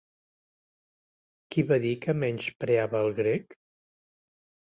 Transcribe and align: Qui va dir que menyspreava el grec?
Qui 1.55 1.65
va 1.71 1.77
dir 1.83 1.91
que 2.05 2.15
menyspreava 2.23 3.05
el 3.09 3.13
grec? 3.21 3.57